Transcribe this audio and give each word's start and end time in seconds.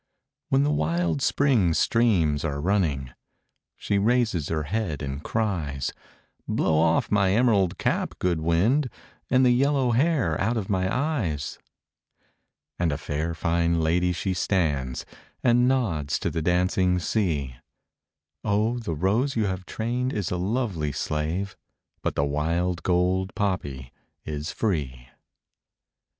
When 0.49 0.63
the 0.63 0.71
wild 0.71 1.21
spring 1.21 1.75
streams 1.75 2.43
are 2.43 2.59
running, 2.59 3.11
She 3.77 3.99
raises 3.99 4.49
her 4.49 4.63
head 4.63 5.03
and 5.03 5.23
cries, 5.23 5.93
"Blow 6.47 6.79
off 6.79 7.11
my 7.11 7.33
emerald 7.35 7.77
cap, 7.77 8.17
good 8.17 8.41
wind, 8.41 8.89
And 9.29 9.45
the 9.45 9.51
yellow 9.51 9.91
hair 9.91 10.41
out 10.41 10.57
of 10.57 10.71
my 10.71 10.91
eyes!" 10.91 11.59
And 12.79 12.91
a 12.91 12.97
fair 12.97 13.35
fine 13.35 13.79
lady 13.81 14.11
she 14.11 14.33
stands, 14.33 15.05
And 15.43 15.67
nods 15.67 16.17
to 16.17 16.31
the 16.31 16.41
dancing 16.41 16.97
sea, 16.97 17.57
O 18.43 18.79
the 18.79 18.95
rose 18.95 19.35
you 19.35 19.45
have 19.45 19.67
trained 19.67 20.13
is 20.13 20.31
a 20.31 20.37
lovely 20.37 20.91
slave, 20.91 21.55
But 22.01 22.15
the 22.15 22.25
wild 22.25 22.81
gold 22.81 23.35
poppy 23.35 23.93
is 24.25 24.51
free! 24.51 25.09